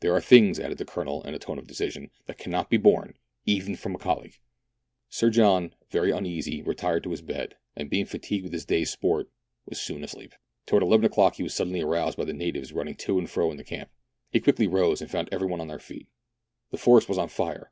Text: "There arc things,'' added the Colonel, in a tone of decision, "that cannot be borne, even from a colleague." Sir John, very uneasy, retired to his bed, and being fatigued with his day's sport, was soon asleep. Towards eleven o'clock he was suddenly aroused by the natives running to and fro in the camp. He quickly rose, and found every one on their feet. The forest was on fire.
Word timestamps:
"There 0.00 0.12
arc 0.12 0.24
things,'' 0.24 0.58
added 0.58 0.78
the 0.78 0.84
Colonel, 0.84 1.22
in 1.22 1.32
a 1.32 1.38
tone 1.38 1.60
of 1.60 1.68
decision, 1.68 2.10
"that 2.26 2.38
cannot 2.38 2.70
be 2.70 2.76
borne, 2.76 3.16
even 3.46 3.76
from 3.76 3.94
a 3.94 3.98
colleague." 4.00 4.40
Sir 5.08 5.30
John, 5.30 5.76
very 5.92 6.10
uneasy, 6.10 6.60
retired 6.60 7.04
to 7.04 7.12
his 7.12 7.22
bed, 7.22 7.54
and 7.76 7.88
being 7.88 8.04
fatigued 8.04 8.42
with 8.42 8.52
his 8.52 8.64
day's 8.64 8.90
sport, 8.90 9.30
was 9.64 9.80
soon 9.80 10.02
asleep. 10.02 10.34
Towards 10.66 10.82
eleven 10.82 11.06
o'clock 11.06 11.36
he 11.36 11.44
was 11.44 11.54
suddenly 11.54 11.82
aroused 11.82 12.18
by 12.18 12.24
the 12.24 12.32
natives 12.32 12.72
running 12.72 12.96
to 12.96 13.16
and 13.16 13.30
fro 13.30 13.52
in 13.52 13.56
the 13.56 13.62
camp. 13.62 13.90
He 14.32 14.40
quickly 14.40 14.66
rose, 14.66 15.00
and 15.00 15.08
found 15.08 15.28
every 15.30 15.46
one 15.46 15.60
on 15.60 15.68
their 15.68 15.78
feet. 15.78 16.08
The 16.72 16.76
forest 16.76 17.08
was 17.08 17.18
on 17.18 17.28
fire. 17.28 17.70